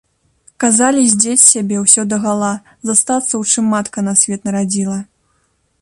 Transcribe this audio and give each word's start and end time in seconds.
Казалі 0.63 1.03
здзець 1.11 1.41
з 1.41 1.45
сябе 1.53 1.77
ўсё 1.83 2.01
дагала, 2.13 2.51
застацца 2.91 3.31
у 3.43 3.47
чым 3.53 3.65
матка 3.75 3.99
на 4.11 4.19
свет 4.23 4.41
нарадзіла. 4.51 4.99